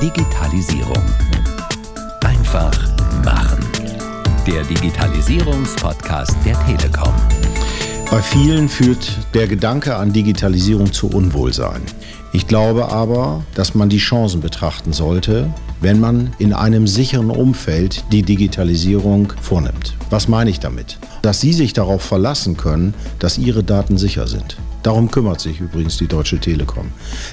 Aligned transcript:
Digitalisierung. 0.00 1.02
Einfach 2.24 2.72
machen. 3.24 3.58
Der 4.46 4.62
Digitalisierungspodcast 4.62 6.36
der 6.44 6.56
Telekom. 6.66 7.12
Bei 8.08 8.22
vielen 8.22 8.68
führt 8.68 9.18
der 9.34 9.48
Gedanke 9.48 9.96
an 9.96 10.12
Digitalisierung 10.12 10.92
zu 10.92 11.08
Unwohlsein. 11.08 11.82
Ich 12.32 12.46
glaube 12.46 12.92
aber, 12.92 13.42
dass 13.54 13.74
man 13.74 13.88
die 13.88 13.98
Chancen 13.98 14.40
betrachten 14.40 14.92
sollte, 14.92 15.52
wenn 15.80 15.98
man 15.98 16.32
in 16.38 16.52
einem 16.52 16.86
sicheren 16.86 17.30
Umfeld 17.30 18.04
die 18.12 18.22
Digitalisierung 18.22 19.32
vornimmt. 19.42 19.96
Was 20.10 20.28
meine 20.28 20.50
ich 20.50 20.60
damit? 20.60 20.96
Dass 21.22 21.40
Sie 21.40 21.52
sich 21.52 21.72
darauf 21.72 22.02
verlassen 22.02 22.56
können, 22.56 22.94
dass 23.18 23.36
Ihre 23.36 23.64
Daten 23.64 23.98
sicher 23.98 24.28
sind. 24.28 24.58
Darum 24.82 25.10
kümmert 25.10 25.40
sich 25.40 25.60
übrigens 25.60 25.96
die 25.96 26.06
Deutsche 26.06 26.38
Telekom. 26.38 26.88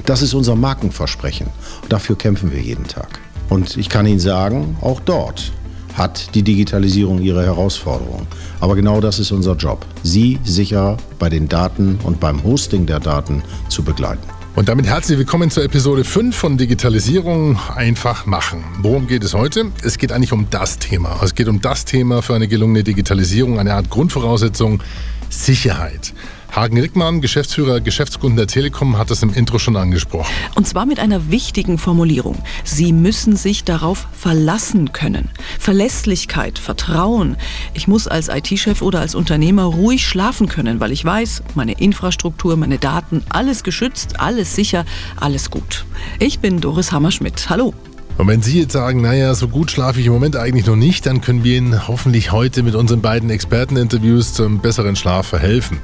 Das 0.05 0.21
ist 0.21 0.33
unser 0.33 0.55
Markenversprechen. 0.55 1.47
Dafür 1.89 2.17
kämpfen 2.17 2.51
wir 2.51 2.59
jeden 2.59 2.87
Tag. 2.87 3.19
Und 3.49 3.77
ich 3.77 3.89
kann 3.89 4.05
Ihnen 4.05 4.19
sagen, 4.19 4.77
auch 4.81 4.99
dort 4.99 5.51
hat 5.95 6.35
die 6.35 6.43
Digitalisierung 6.43 7.21
ihre 7.21 7.45
Herausforderungen. 7.45 8.27
Aber 8.59 8.75
genau 8.75 8.99
das 8.99 9.19
ist 9.19 9.31
unser 9.31 9.55
Job, 9.55 9.85
Sie 10.03 10.39
sicher 10.43 10.97
bei 11.19 11.29
den 11.29 11.47
Daten 11.47 11.99
und 12.03 12.19
beim 12.19 12.43
Hosting 12.43 12.85
der 12.85 12.99
Daten 12.99 13.43
zu 13.69 13.83
begleiten. 13.83 14.23
Und 14.55 14.69
damit 14.69 14.85
herzlich 14.85 15.17
willkommen 15.17 15.49
zur 15.49 15.65
Episode 15.65 16.05
5 16.05 16.33
von 16.33 16.57
Digitalisierung 16.57 17.59
einfach 17.75 18.25
machen. 18.25 18.63
Worum 18.81 19.05
geht 19.05 19.23
es 19.25 19.33
heute? 19.33 19.65
Es 19.83 19.97
geht 19.97 20.13
eigentlich 20.13 20.31
um 20.31 20.47
das 20.49 20.79
Thema. 20.79 21.19
Es 21.21 21.35
geht 21.35 21.49
um 21.49 21.59
das 21.59 21.83
Thema 21.83 22.21
für 22.21 22.35
eine 22.35 22.47
gelungene 22.47 22.83
Digitalisierung, 22.83 23.59
eine 23.59 23.73
Art 23.73 23.89
Grundvoraussetzung, 23.89 24.81
Sicherheit. 25.29 26.13
Hagen 26.55 26.79
Rickmann, 26.79 27.19
Geschäftsführer 27.19 27.81
Geschäftskunden 27.81 28.37
der 28.37 28.47
Telekom, 28.47 28.97
hat 28.97 29.11
das 29.11 29.21
im 29.23 29.33
Intro 29.33 29.59
schon 29.59 29.75
angesprochen. 29.75 30.31
Und 30.55 30.65
zwar 30.65 30.85
mit 30.85 30.99
einer 30.99 31.29
wichtigen 31.29 31.77
Formulierung. 31.77 32.41
Sie 32.63 32.93
müssen 32.93 33.35
sich 33.35 33.65
darauf 33.65 34.07
verlassen 34.13 34.93
können. 34.93 35.29
Verlässlichkeit, 35.59 36.57
Vertrauen. 36.57 37.35
Ich 37.73 37.89
muss 37.89 38.07
als 38.07 38.29
IT-Chef 38.29 38.81
oder 38.81 39.01
als 39.01 39.15
Unternehmer 39.15 39.63
ruhig 39.63 40.07
schlafen 40.07 40.47
können, 40.47 40.79
weil 40.79 40.93
ich 40.93 41.03
weiß, 41.03 41.43
meine 41.55 41.73
Infrastruktur, 41.73 42.55
meine 42.55 42.77
Daten, 42.77 43.23
alles 43.27 43.65
geschützt, 43.65 44.21
alles 44.21 44.55
sicher, 44.55 44.85
alles 45.17 45.51
gut. 45.51 45.85
Ich 46.19 46.39
bin 46.39 46.61
Doris 46.61 46.93
Hammerschmidt. 46.93 47.49
Hallo. 47.49 47.73
Und 48.17 48.27
wenn 48.29 48.41
Sie 48.41 48.61
jetzt 48.61 48.71
sagen, 48.71 49.01
naja, 49.01 49.35
so 49.35 49.49
gut 49.49 49.71
schlafe 49.71 49.99
ich 49.99 50.05
im 50.05 50.13
Moment 50.13 50.37
eigentlich 50.37 50.65
noch 50.65 50.77
nicht, 50.77 51.05
dann 51.05 51.19
können 51.19 51.43
wir 51.43 51.57
Ihnen 51.57 51.87
hoffentlich 51.87 52.31
heute 52.31 52.63
mit 52.63 52.73
unseren 52.73 53.01
beiden 53.01 53.29
Experteninterviews 53.29 54.33
zum 54.33 54.59
besseren 54.59 54.95
Schlaf 54.95 55.27
verhelfen. 55.27 55.79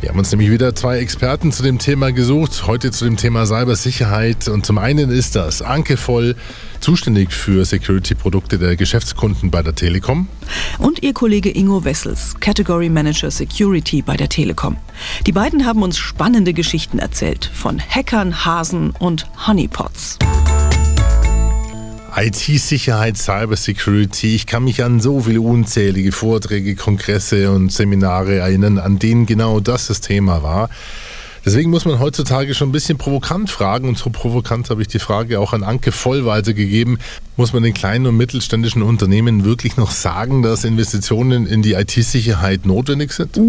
Wir 0.00 0.10
haben 0.10 0.18
uns 0.18 0.30
nämlich 0.30 0.50
wieder 0.50 0.74
zwei 0.74 0.98
Experten 0.98 1.52
zu 1.52 1.62
dem 1.62 1.78
Thema 1.78 2.12
gesucht, 2.12 2.66
heute 2.66 2.90
zu 2.90 3.06
dem 3.06 3.16
Thema 3.16 3.46
Cybersicherheit. 3.46 4.48
Und 4.48 4.66
zum 4.66 4.76
einen 4.76 5.10
ist 5.10 5.36
das 5.36 5.62
Anke 5.62 5.96
Voll, 5.96 6.36
zuständig 6.80 7.32
für 7.32 7.64
Security-Produkte 7.64 8.58
der 8.58 8.76
Geschäftskunden 8.76 9.50
bei 9.50 9.62
der 9.62 9.74
Telekom. 9.74 10.28
Und 10.78 11.02
ihr 11.02 11.14
Kollege 11.14 11.50
Ingo 11.50 11.84
Wessels, 11.84 12.34
Category 12.40 12.90
Manager 12.90 13.30
Security 13.30 14.02
bei 14.02 14.16
der 14.16 14.28
Telekom. 14.28 14.76
Die 15.26 15.32
beiden 15.32 15.64
haben 15.64 15.82
uns 15.82 15.96
spannende 15.96 16.52
Geschichten 16.52 16.98
erzählt 16.98 17.50
von 17.52 17.80
Hackern, 17.80 18.44
Hasen 18.44 18.90
und 18.98 19.26
Honeypots. 19.46 20.18
IT-Sicherheit, 22.16 23.16
Cybersecurity. 23.16 24.34
Ich 24.34 24.46
kann 24.46 24.64
mich 24.64 24.82
an 24.82 25.00
so 25.00 25.20
viele 25.20 25.40
unzählige 25.40 26.12
Vorträge, 26.12 26.74
Kongresse 26.74 27.50
und 27.50 27.72
Seminare 27.72 28.36
erinnern, 28.36 28.78
an 28.78 28.98
denen 28.98 29.26
genau 29.26 29.60
das 29.60 29.86
das 29.86 30.00
Thema 30.00 30.42
war. 30.42 30.70
Deswegen 31.44 31.70
muss 31.70 31.86
man 31.86 31.98
heutzutage 31.98 32.54
schon 32.54 32.68
ein 32.68 32.72
bisschen 32.72 32.98
provokant 32.98 33.50
fragen 33.50 33.88
und 33.88 33.96
so 33.96 34.10
provokant 34.10 34.68
habe 34.68 34.82
ich 34.82 34.88
die 34.88 34.98
Frage 34.98 35.40
auch 35.40 35.54
an 35.54 35.62
Anke 35.62 35.90
Voll 35.90 36.26
weitergegeben. 36.26 36.98
Muss 37.40 37.54
man 37.54 37.62
den 37.62 37.72
kleinen 37.72 38.04
und 38.04 38.18
mittelständischen 38.18 38.82
Unternehmen 38.82 39.46
wirklich 39.46 39.78
noch 39.78 39.92
sagen, 39.92 40.42
dass 40.42 40.64
Investitionen 40.64 41.46
in 41.46 41.62
die 41.62 41.72
IT-Sicherheit 41.72 42.66
notwendig 42.66 43.12
sind? 43.12 43.40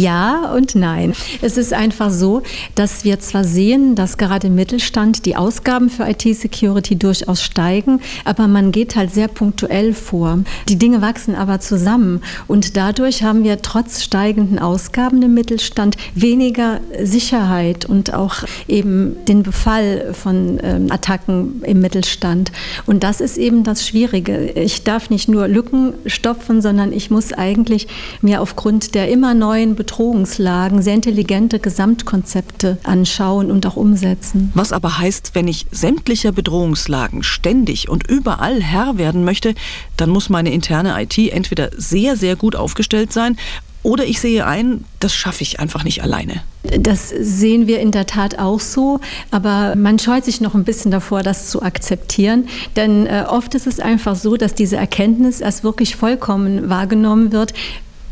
Ja 0.00 0.52
und 0.52 0.74
nein. 0.74 1.12
Es 1.40 1.56
ist 1.56 1.72
einfach 1.72 2.10
so, 2.10 2.42
dass 2.74 3.04
wir 3.04 3.20
zwar 3.20 3.44
sehen, 3.44 3.94
dass 3.94 4.18
gerade 4.18 4.48
im 4.48 4.56
Mittelstand 4.56 5.24
die 5.24 5.36
Ausgaben 5.36 5.88
für 5.88 6.02
IT-Security 6.08 6.96
durchaus 6.96 7.44
steigen, 7.44 8.00
aber 8.24 8.48
man 8.48 8.72
geht 8.72 8.96
halt 8.96 9.12
sehr 9.14 9.28
punktuell 9.28 9.94
vor. 9.94 10.40
Die 10.68 10.76
Dinge 10.76 11.00
wachsen 11.00 11.36
aber 11.36 11.60
zusammen 11.60 12.22
und 12.48 12.76
dadurch 12.76 13.22
haben 13.22 13.44
wir 13.44 13.62
trotz 13.62 14.02
steigenden 14.02 14.58
Ausgaben 14.58 15.22
im 15.22 15.32
Mittelstand 15.32 15.96
weniger 16.16 16.80
Sicherheit 17.00 17.84
und 17.84 18.14
auch 18.14 18.42
eben 18.66 19.14
den 19.26 19.44
Befall 19.44 20.12
von 20.12 20.58
ähm, 20.60 20.90
Attacken 20.90 21.62
im 21.62 21.80
Mittelstand. 21.80 22.50
Und 22.84 23.04
das 23.04 23.11
ist 23.20 23.36
eben 23.36 23.64
das 23.64 23.86
Schwierige. 23.86 24.50
Ich 24.50 24.84
darf 24.84 25.10
nicht 25.10 25.28
nur 25.28 25.48
Lücken 25.48 25.94
stopfen, 26.06 26.62
sondern 26.62 26.92
ich 26.92 27.10
muss 27.10 27.32
eigentlich 27.32 27.88
mir 28.20 28.40
aufgrund 28.40 28.94
der 28.94 29.10
immer 29.10 29.34
neuen 29.34 29.74
Bedrohungslagen 29.74 30.82
sehr 30.82 30.94
intelligente 30.94 31.58
Gesamtkonzepte 31.58 32.78
anschauen 32.84 33.50
und 33.50 33.66
auch 33.66 33.76
umsetzen. 33.76 34.50
Was 34.54 34.72
aber 34.72 34.98
heißt, 34.98 35.34
wenn 35.34 35.48
ich 35.48 35.66
sämtlicher 35.70 36.32
Bedrohungslagen 36.32 37.22
ständig 37.22 37.88
und 37.88 38.08
überall 38.08 38.62
Herr 38.62 38.98
werden 38.98 39.24
möchte, 39.24 39.54
dann 39.96 40.10
muss 40.10 40.28
meine 40.28 40.52
interne 40.52 41.00
IT 41.02 41.18
entweder 41.18 41.70
sehr, 41.76 42.16
sehr 42.16 42.36
gut 42.36 42.56
aufgestellt 42.56 43.12
sein 43.12 43.36
oder 43.82 44.04
ich 44.04 44.20
sehe 44.20 44.46
ein, 44.46 44.84
das 45.00 45.14
schaffe 45.14 45.42
ich 45.42 45.58
einfach 45.58 45.84
nicht 45.84 46.02
alleine. 46.02 46.42
Das 46.62 47.08
sehen 47.08 47.66
wir 47.66 47.80
in 47.80 47.90
der 47.90 48.06
Tat 48.06 48.38
auch 48.38 48.60
so, 48.60 49.00
aber 49.30 49.74
man 49.74 49.98
scheut 49.98 50.24
sich 50.24 50.40
noch 50.40 50.54
ein 50.54 50.64
bisschen 50.64 50.90
davor, 50.90 51.22
das 51.22 51.50
zu 51.50 51.62
akzeptieren. 51.62 52.48
Denn 52.76 53.06
äh, 53.06 53.24
oft 53.28 53.54
ist 53.54 53.66
es 53.66 53.80
einfach 53.80 54.14
so, 54.14 54.36
dass 54.36 54.54
diese 54.54 54.76
Erkenntnis 54.76 55.40
erst 55.40 55.64
wirklich 55.64 55.96
vollkommen 55.96 56.70
wahrgenommen 56.70 57.32
wird, 57.32 57.52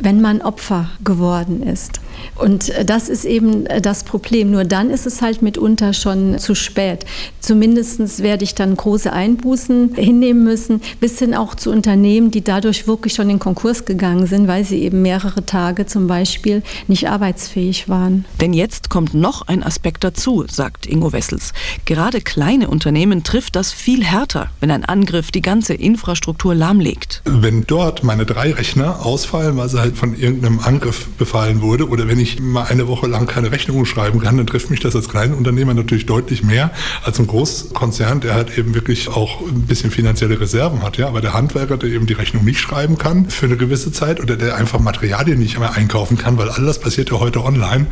wenn 0.01 0.21
man 0.21 0.43
Opfer 0.43 0.91
geworden 1.05 1.63
ist. 1.63 2.01
Und 2.37 2.71
äh, 2.71 2.85
das 2.85 3.09
ist 3.09 3.25
eben 3.25 3.67
äh, 3.67 3.81
das 3.81 4.05
Problem. 4.05 4.51
Nur 4.51 4.65
dann 4.65 4.91
ist 4.91 5.07
es 5.07 5.23
halt 5.23 5.43
mitunter 5.43 5.93
schon 5.93 6.39
zu 6.39 6.55
spät. 6.55 7.05
Zumindest 7.41 8.23
werde 8.23 8.45
ich 8.45 8.55
dann 8.55 8.77
große 8.77 9.13
Einbußen 9.13 9.95
hinnehmen 9.95 10.45
müssen, 10.45 10.81
bis 11.01 11.19
hin 11.19 11.35
auch 11.35 11.55
zu 11.55 11.71
Unternehmen, 11.71 12.31
die 12.31 12.43
dadurch 12.43 12.87
wirklich 12.87 13.15
schon 13.15 13.31
in 13.31 13.39
Konkurs 13.39 13.85
gegangen 13.85 14.27
sind, 14.27 14.49
weil 14.49 14.65
sie 14.65 14.83
eben 14.83 15.03
mehrere 15.03 15.45
Tage 15.45 15.87
zum 15.87 16.07
Beispiel 16.07 16.63
nicht 16.89 17.09
arbeitsfähig 17.09 17.89
waren. 17.89 18.25
Denn 18.41 18.53
jetzt 18.53 18.91
kommt 18.91 19.15
noch 19.15 19.49
ein 19.49 19.63
Aspekt 19.63 20.05
dazu, 20.05 20.45
sagt 20.49 20.87
Ingo 20.87 21.13
Wessels. 21.13 21.53
Gerade 21.85 22.21
kleine 22.21 22.69
Unternehmen 22.69 23.25
trifft 23.25 23.57
das 23.57 23.73
viel 23.73 24.05
härter, 24.05 24.51
wenn 24.61 24.71
ein 24.71 24.85
Angriff 24.85 25.31
die 25.31 25.43
ganze 25.43 25.75
Infrastruktur 25.75 26.55
lahmlegt. 26.55 27.23
Wenn 27.25 27.67
dort 27.67 28.05
meine 28.05 28.27
drei 28.27 28.53
Rechner 28.53 29.05
ausfallen, 29.05 29.57
weil 29.57 29.69
sie 29.69 29.81
halt 29.81 29.97
von 29.97 30.17
irgendeinem 30.17 30.61
Angriff 30.61 31.09
befallen 31.19 31.63
wurde 31.63 31.89
oder 31.89 32.00
wenn 32.09 32.19
ich 32.19 32.41
mal 32.41 32.65
eine 32.65 32.89
Woche 32.89 33.07
lang 33.07 33.27
keine 33.27 33.51
Rechnungen 33.51 33.87
schreiben 33.87 34.21
kann, 34.21 34.37
dann 34.37 34.47
trifft 34.47 34.71
mich 34.71 34.81
das 34.81 34.95
als 34.97 35.09
Kleinunternehmer 35.09 35.75
natürlich 35.75 36.07
deutlich 36.07 36.43
mehr 36.43 36.71
als 37.05 37.19
ein 37.19 37.27
Großkonzern, 37.27 38.21
der 38.21 38.35
halt 38.35 38.57
eben 38.59 38.75
wirklich 38.75 39.09
auch 39.09 39.41
ein 39.41 39.63
bisschen 39.63 39.91
finanzielle 39.91 40.41
Reserven 40.41 40.83
hat. 40.83 40.97
Ja? 40.97 41.09
Aber 41.09 41.21
der 41.21 41.33
Handwerker, 41.33 41.77
der 41.77 41.91
eben 41.91 42.07
die 42.07 42.13
Rechnung 42.13 42.45
nicht 42.45 42.61
schreiben 42.61 42.99
kann 42.99 43.31
für 43.31 43.47
eine 43.47 43.57
gewisse 43.57 43.93
Zeit 43.93 44.21
oder 44.21 44.37
der 44.37 44.57
einfach 44.57 44.81
Materialien 44.81 45.39
nicht 45.39 45.59
mehr 45.59 45.75
einkaufen 45.75 46.17
kann, 46.17 46.39
weil 46.39 46.49
all 46.49 46.65
das 46.65 46.81
passiert 46.81 47.11
ja 47.11 47.19
heute 47.19 47.45
online, 47.45 47.87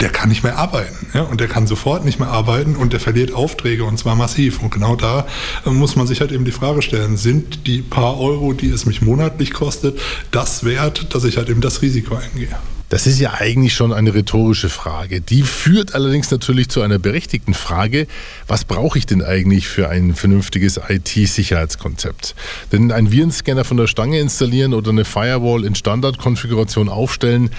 der 0.00 0.10
kann 0.10 0.28
nicht 0.28 0.42
mehr 0.44 0.58
arbeiten. 0.58 1.06
Ja? 1.14 1.22
Und 1.22 1.40
der 1.40 1.48
kann 1.48 1.66
sofort 1.66 2.04
nicht 2.04 2.18
mehr 2.18 2.28
arbeiten 2.28 2.76
und 2.76 2.92
der 2.92 3.00
verliert 3.00 3.32
Aufträge 3.32 3.84
und 3.84 3.98
zwar 3.98 4.16
massiv. 4.16 4.62
Und 4.62 4.70
genau 4.70 4.96
da 4.96 5.26
muss 5.64 5.96
man 5.96 6.06
sich 6.06 6.20
halt 6.20 6.32
eben 6.32 6.44
die 6.44 6.52
Frage 6.52 6.82
stellen, 6.82 7.16
sind 7.16 7.66
die 7.66 7.82
paar 7.82 8.18
Euro, 8.18 8.52
die 8.52 8.70
es 8.70 8.86
mich 8.86 9.02
monatlich 9.02 9.52
kostet, 9.52 9.98
das 10.30 10.64
wert, 10.64 11.14
dass 11.14 11.24
ich 11.24 11.36
halt 11.36 11.48
eben 11.48 11.60
das 11.60 11.82
Risiko 11.82 12.16
eingehe? 12.16 12.56
Das 12.88 13.06
ist 13.06 13.20
ja 13.20 13.34
eigentlich 13.34 13.74
schon 13.74 13.92
eine 13.92 14.14
rhetorische 14.14 14.70
Frage. 14.70 15.20
Die 15.20 15.42
führt 15.42 15.94
allerdings 15.94 16.30
natürlich 16.30 16.70
zu 16.70 16.80
einer 16.80 16.98
berechtigten 16.98 17.52
Frage, 17.52 18.06
was 18.46 18.64
brauche 18.64 18.96
ich 18.98 19.04
denn 19.04 19.22
eigentlich 19.22 19.68
für 19.68 19.90
ein 19.90 20.14
vernünftiges 20.14 20.80
IT-Sicherheitskonzept? 20.88 22.34
Denn 22.72 22.90
ein 22.90 23.12
Virenscanner 23.12 23.64
von 23.64 23.76
der 23.76 23.88
Stange 23.88 24.20
installieren 24.20 24.72
oder 24.72 24.90
eine 24.90 25.04
Firewall 25.04 25.66
in 25.66 25.74
Standardkonfiguration 25.74 26.88
aufstellen, 26.88 27.50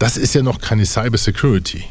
das 0.00 0.16
ist 0.16 0.34
ja 0.34 0.42
noch 0.42 0.62
keine 0.62 0.86
Cyber 0.86 1.18
Security. 1.18 1.84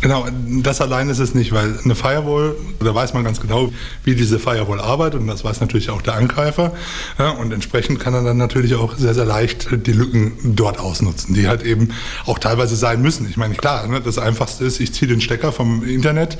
Genau, 0.00 0.26
das 0.62 0.80
allein 0.80 1.08
ist 1.08 1.20
es 1.20 1.32
nicht, 1.32 1.52
weil 1.52 1.78
eine 1.84 1.94
Firewall, 1.94 2.56
da 2.80 2.92
weiß 2.92 3.14
man 3.14 3.22
ganz 3.22 3.40
genau, 3.40 3.72
wie 4.02 4.16
diese 4.16 4.40
Firewall 4.40 4.80
arbeitet 4.80 5.20
und 5.20 5.28
das 5.28 5.44
weiß 5.44 5.60
natürlich 5.60 5.88
auch 5.88 6.02
der 6.02 6.14
Angreifer. 6.14 6.72
Ja, 7.20 7.30
und 7.30 7.52
entsprechend 7.52 8.00
kann 8.00 8.14
er 8.14 8.24
dann 8.24 8.36
natürlich 8.36 8.74
auch 8.74 8.96
sehr, 8.96 9.14
sehr 9.14 9.24
leicht 9.24 9.68
die 9.86 9.92
Lücken 9.92 10.32
dort 10.56 10.80
ausnutzen, 10.80 11.34
die 11.34 11.46
halt 11.46 11.62
eben 11.62 11.90
auch 12.26 12.40
teilweise 12.40 12.74
sein 12.74 13.00
müssen. 13.00 13.28
Ich 13.30 13.36
meine, 13.36 13.54
klar, 13.54 13.86
ne, 13.86 14.00
das 14.00 14.18
Einfachste 14.18 14.64
ist, 14.64 14.80
ich 14.80 14.92
ziehe 14.92 15.08
den 15.08 15.20
Stecker 15.20 15.52
vom 15.52 15.84
Internet 15.84 16.38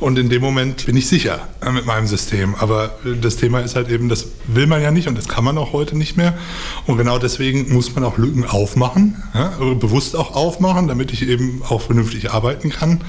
und 0.00 0.18
in 0.18 0.28
dem 0.28 0.42
Moment 0.42 0.86
bin 0.86 0.96
ich 0.96 1.06
sicher 1.06 1.38
äh, 1.64 1.70
mit 1.70 1.86
meinem 1.86 2.08
System. 2.08 2.56
Aber 2.56 2.98
das 3.22 3.36
Thema 3.36 3.60
ist 3.60 3.76
halt 3.76 3.88
eben, 3.90 4.08
das 4.08 4.26
will 4.48 4.66
man 4.66 4.82
ja 4.82 4.90
nicht 4.90 5.06
und 5.06 5.16
das 5.16 5.28
kann 5.28 5.44
man 5.44 5.56
auch 5.56 5.72
heute 5.72 5.96
nicht 5.96 6.16
mehr. 6.16 6.34
Und 6.86 6.98
genau 6.98 7.20
deswegen 7.20 7.72
muss 7.72 7.94
man 7.94 8.02
auch 8.02 8.18
Lücken 8.18 8.44
aufmachen, 8.44 9.22
ja, 9.34 9.52
bewusst 9.78 10.16
auch 10.16 10.34
aufmachen 10.34 10.63
aufmachen, 10.64 10.88
damit 10.88 11.12
ich 11.12 11.28
eben 11.28 11.62
auch 11.68 11.82
vernünftig 11.82 12.30
arbeiten 12.30 12.70
kann. 12.70 13.02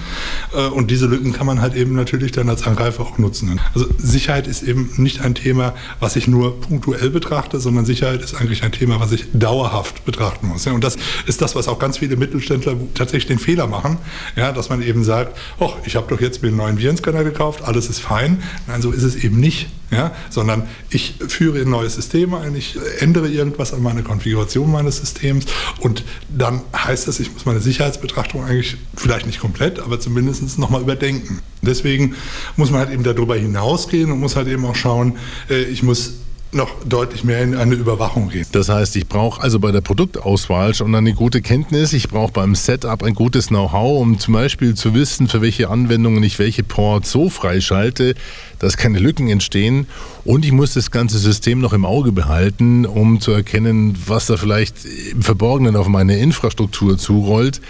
Äh, 0.54 0.68
und 0.68 0.92
diese 0.92 1.06
Lücken 1.06 1.34
kann 1.34 1.46
man 1.46 1.62
halt 1.62 1.76
eben 1.76 1.96
natürlich 1.96 2.32
dann 2.32 2.50
als 2.50 2.68
Angreifer 2.68 3.04
auch 3.04 3.18
nutzen. 3.18 3.60
Also 3.74 3.88
Sicherheit 3.98 4.48
ist 4.48 4.64
eben 4.64 4.90
nicht 4.98 5.22
ein 5.22 5.36
Thema, 5.36 5.74
was 6.00 6.16
ich 6.16 6.28
nur 6.28 6.60
punktuell 6.60 7.10
betrachte, 7.10 7.60
sondern 7.60 7.86
Sicherheit 7.86 8.22
ist 8.22 8.36
eigentlich 8.36 8.64
ein 8.64 8.72
Thema, 8.72 9.00
was 9.00 9.12
ich 9.12 9.26
dauerhaft 9.34 10.06
betrachten 10.06 10.48
muss. 10.48 10.68
Und 10.68 10.84
das 10.84 10.98
ist 11.28 11.42
das, 11.42 11.56
was 11.56 11.68
auch 11.68 11.80
ganz 11.80 12.00
viele 12.00 12.18
Mittelständler 12.18 12.76
tatsächlich 12.94 13.28
den 13.28 13.40
Fehler 13.40 13.68
machen, 13.68 13.98
ja, 14.36 14.52
dass 14.52 14.70
man 14.70 14.82
eben 14.82 15.04
sagt, 15.04 15.38
ich 15.86 15.96
habe 15.96 16.08
doch 16.10 16.20
jetzt 16.20 16.42
mir 16.42 16.50
einen 16.50 16.58
neuen 16.58 16.78
Virenscanner 16.78 17.24
gekauft, 17.24 17.62
alles 17.64 17.90
ist 17.90 18.00
fein. 18.00 18.42
Nein, 18.68 18.82
so 18.82 18.92
ist 18.92 19.04
es 19.04 19.16
eben 19.16 19.40
nicht 19.40 19.68
ja, 19.92 20.16
sondern 20.30 20.64
ich 20.90 21.16
führe 21.28 21.62
ein 21.62 21.70
neues 21.70 21.96
System 21.96 22.34
ein, 22.34 22.56
ich 22.56 22.78
ändere 23.00 23.30
irgendwas 23.30 23.74
an 23.74 23.84
meiner 23.84 24.02
Konfiguration 24.02 24.72
meines 24.72 24.98
Systems 24.98 25.46
und 25.80 26.04
dann 26.30 26.62
heißt 26.76 27.08
das, 27.08 27.20
ich 27.20 27.32
muss 27.34 27.46
meine 27.46 27.60
Sicherheitsbetrachtung 27.60 28.44
eigentlich 28.44 28.78
vielleicht 28.96 29.26
nicht 29.28 29.40
komplett, 29.40 29.80
aber 29.80 30.00
zumindest 30.00 30.58
nochmal 30.60 30.82
überdenken. 30.82 31.42
Deswegen 31.62 32.16
muss 32.56 32.72
man 32.72 32.82
halt 32.82 32.92
eben 32.92 33.04
darüber 33.04 33.36
hinausgehen 33.36 34.12
und 34.12 34.20
muss 34.20 34.36
halt 34.36 34.48
eben 34.48 34.66
auch 34.66 34.76
schauen, 34.76 35.18
äh, 35.50 35.64
ich 35.64 35.84
muss 35.84 36.16
noch 36.52 36.72
deutlich 36.86 37.24
mehr 37.24 37.42
in 37.42 37.56
eine 37.56 37.76
Überwachung 37.76 38.30
gehen. 38.30 38.46
Das 38.52 38.70
heißt, 38.70 38.96
ich 38.96 39.08
brauche 39.08 39.42
also 39.42 39.60
bei 39.60 39.72
der 39.72 39.82
Produktauswahl 39.82 40.74
schon 40.74 40.96
eine 40.96 41.14
gute 41.14 41.42
Kenntnis. 41.42 41.92
Ich 41.94 42.08
brauche 42.08 42.32
beim 42.32 42.56
Setup 42.56 43.04
ein 43.04 43.14
gutes 43.14 43.48
Know-how, 43.48 44.02
um 44.02 44.20
zum 44.20 44.34
Beispiel 44.34 44.74
zu 44.74 44.94
wissen, 44.94 45.28
für 45.28 45.42
welche 45.42 45.70
Anwendungen 45.70 46.24
ich 46.24 46.40
welche 46.40 46.64
Ports 46.64 47.12
so 47.12 47.30
freischalte, 47.30 48.16
dass 48.60 48.78
keine 48.78 49.00
Lücken 49.00 49.28
entstehen. 49.28 49.88
Und 50.24 50.46
ich 50.46 50.52
muss 50.52 50.74
das 50.74 50.92
ganze 50.92 51.18
System 51.18 51.60
noch 51.60 51.74
im 51.74 51.86
Auge 51.86 52.12
behalten, 52.12 52.86
um 52.86 53.20
zu 53.20 53.32
erkennen, 53.32 53.98
was 54.06 54.28
da 54.28 54.38
vielleicht 54.38 54.76
im 55.12 55.22
Verborgenen 55.22 55.76
auf 55.76 55.88
meine 55.88 56.18
Infrastruktur 56.18 56.98
zurollt. 56.98 57.62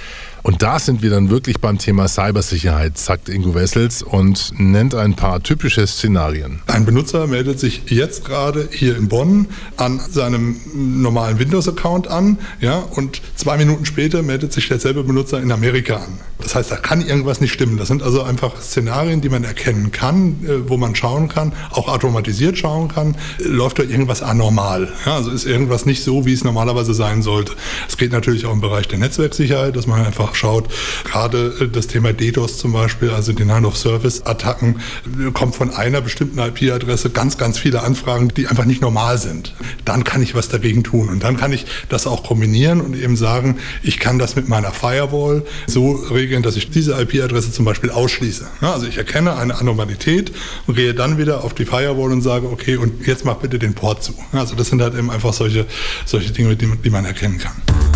Und 0.46 0.62
da 0.62 0.78
sind 0.78 1.02
wir 1.02 1.10
dann 1.10 1.32
wirklich 1.32 1.60
beim 1.60 1.80
Thema 1.80 2.08
Cybersicherheit, 2.08 3.00
sagt 3.00 3.30
Ingo 3.30 3.56
Wessels 3.56 4.04
und 4.04 4.52
nennt 4.60 4.94
ein 4.94 5.16
paar 5.16 5.42
typische 5.42 5.88
Szenarien. 5.88 6.62
Ein 6.68 6.86
Benutzer 6.86 7.26
meldet 7.26 7.60
sich 7.60 7.82
jetzt 7.88 8.26
gerade 8.26 8.70
hier 8.72 8.96
in 8.96 9.08
Bonn 9.08 9.48
an 9.76 10.00
seinem 10.00 10.58
normalen 10.76 11.40
Windows-Account 11.40 12.10
an, 12.10 12.38
ja, 12.62 12.78
und 12.78 13.24
zwei 13.36 13.58
Minuten 13.58 13.88
später 13.88 14.22
meldet 14.22 14.54
sich 14.54 14.68
derselbe 14.68 15.04
Benutzer 15.04 15.42
in 15.42 15.52
Amerika 15.52 15.96
an. 15.96 16.20
Das 16.38 16.54
heißt, 16.54 16.70
da 16.70 16.76
kann 16.76 17.02
irgendwas 17.02 17.42
nicht 17.42 17.52
stimmen. 17.52 17.78
Das 17.78 17.88
sind 17.88 18.04
also 18.04 18.22
einfach 18.22 18.62
Szenarien, 18.62 19.22
die 19.22 19.30
man 19.30 19.44
erkennen 19.44 19.92
kann, 19.92 20.44
äh, 20.44 20.70
wo 20.70 20.78
man 20.78 20.94
schauen 20.94 21.28
kann, 21.28 21.54
auch 21.72 21.88
automatisiert 21.88 22.56
schauen 22.56 22.90
kann, 22.90 23.16
läuft 23.40 23.80
da 23.80 23.84
irgendwas 23.84 24.22
anormal. 24.22 24.90
Ja, 25.08 25.16
also 25.16 25.32
ist 25.32 25.46
irgendwas 25.46 25.88
nicht 25.88 26.04
so, 26.04 26.28
wie 26.28 26.34
es 26.34 26.44
normalerweise 26.44 26.94
sein 26.94 27.24
sollte. 27.24 27.54
Es 27.88 27.98
geht 27.98 28.12
natürlich 28.12 28.46
auch 28.46 28.54
im 28.54 28.62
Bereich 28.62 28.88
der 28.88 29.00
Netzwerksicherheit, 29.00 29.76
dass 29.76 29.88
man 29.88 30.06
einfach 30.06 30.35
schaut, 30.36 30.70
gerade 31.04 31.54
äh, 31.62 31.68
das 31.68 31.88
Thema 31.88 32.14
DDoS 32.14 32.58
zum 32.58 32.74
Beispiel, 32.74 33.10
also 33.10 33.34
Denial-of-Service-Attacken, 33.34 34.80
äh, 35.28 35.32
kommt 35.32 35.56
von 35.56 35.72
einer 35.72 36.02
bestimmten 36.02 36.40
IP-Adresse 36.40 37.10
ganz, 37.10 37.38
ganz 37.38 37.58
viele 37.58 37.82
Anfragen, 37.82 38.30
die 38.30 38.48
einfach 38.48 38.66
nicht 38.66 38.82
normal 38.82 39.18
sind. 39.18 39.56
Dann 39.86 40.04
kann 40.04 40.22
ich 40.22 40.36
was 40.36 40.50
dagegen 40.50 40.84
tun 40.84 41.10
und 41.10 41.24
dann 41.24 41.38
kann 41.38 41.54
ich 41.54 41.66
das 41.90 42.08
auch 42.08 42.24
kombinieren 42.24 42.82
und 42.82 42.96
eben 42.96 43.16
sagen, 43.16 43.58
ich 43.84 44.00
kann 44.00 44.20
das 44.20 44.36
mit 44.36 44.48
meiner 44.48 44.72
Firewall 44.72 45.44
so 45.68 45.94
regeln, 45.94 46.44
dass 46.44 46.56
ich 46.56 46.70
diese 46.70 47.00
IP-Adresse 47.00 47.52
zum 47.52 47.66
Beispiel 47.66 47.92
ausschließe. 47.92 48.48
Also 48.62 48.88
ich 48.88 48.98
erkenne 48.98 49.36
eine 49.36 49.56
Anormalität 49.56 50.32
und 50.68 50.76
gehe 50.76 50.94
dann 50.94 51.18
wieder 51.18 51.44
auf 51.44 51.54
die 51.54 51.66
Firewall 51.66 52.12
und 52.12 52.22
sage, 52.22 52.48
okay, 52.48 52.78
und 52.78 53.06
jetzt 53.08 53.26
mach 53.26 53.36
bitte 53.36 53.60
den 53.60 53.74
Port 53.74 54.04
zu. 54.04 54.14
Also 54.32 54.56
das 54.56 54.68
sind 54.68 54.82
halt 54.82 54.96
eben 54.96 55.10
einfach 55.10 55.34
solche, 55.34 55.66
solche 56.06 56.32
Dinge, 56.32 56.56
die, 56.56 56.70
die 56.84 56.90
man 56.90 57.06
erkennen 57.06 57.38
kann. 57.38 57.95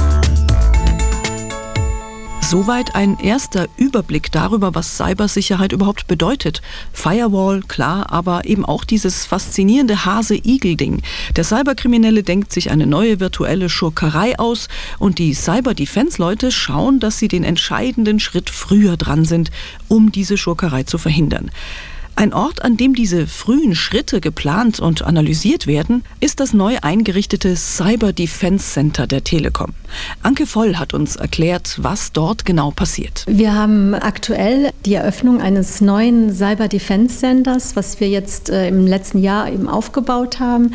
Soweit 2.50 2.96
ein 2.96 3.20
erster 3.20 3.68
Überblick 3.78 4.32
darüber, 4.32 4.74
was 4.74 4.98
Cybersicherheit 4.98 5.72
überhaupt 5.72 6.08
bedeutet. 6.08 6.64
Firewall, 6.92 7.62
klar, 7.62 8.12
aber 8.12 8.46
eben 8.46 8.66
auch 8.66 8.86
dieses 8.86 9.28
faszinierende 9.28 10.04
Hase-Igel-Ding. 10.04 11.04
Der 11.36 11.44
Cyberkriminelle 11.44 12.24
denkt 12.24 12.52
sich 12.52 12.72
eine 12.72 12.88
neue 12.88 13.20
virtuelle 13.20 13.70
Schurkerei 13.70 14.40
aus 14.40 14.68
und 14.98 15.20
die 15.20 15.36
Cyber-Defense-Leute 15.36 16.52
schauen, 16.52 17.00
dass 17.00 17.20
sie 17.20 17.28
den 17.28 17.44
entscheidenden 17.44 18.20
Schritt 18.20 18.50
früher 18.50 18.98
dran 18.98 19.26
sind, 19.26 19.52
um 19.88 20.12
diese 20.12 20.36
Schurkerei 20.36 20.82
zu 20.82 20.98
verhindern. 20.98 21.52
Ein 22.20 22.34
Ort, 22.34 22.66
an 22.66 22.76
dem 22.76 22.96
diese 22.96 23.28
frühen 23.28 23.76
Schritte 23.76 24.20
geplant 24.20 24.82
und 24.82 25.04
analysiert 25.04 25.68
werden, 25.68 26.04
ist 26.20 26.42
das 26.42 26.52
neu 26.54 26.76
eingerichtete 26.82 27.56
Cyber 27.56 28.12
Defense 28.12 28.74
Center 28.74 29.08
der 29.08 29.24
Telekom. 29.24 29.70
Anke 30.22 30.46
Voll 30.46 30.76
hat 30.76 30.94
uns 30.94 31.16
erklärt, 31.16 31.78
was 31.82 32.12
dort 32.12 32.44
genau 32.44 32.72
passiert. 32.72 33.24
Wir 33.26 33.54
haben 33.54 33.94
aktuell 33.94 34.72
die 34.86 34.96
Eröffnung 34.96 35.40
eines 35.40 35.80
neuen 35.80 36.34
Cyber 36.34 36.68
Defense 36.68 37.20
Centers, 37.20 37.78
was 37.78 38.02
wir 38.02 38.10
jetzt 38.10 38.50
äh, 38.50 38.68
im 38.68 38.86
letzten 38.86 39.20
Jahr 39.20 39.50
eben 39.50 39.70
aufgebaut 39.70 40.42
haben. 40.42 40.74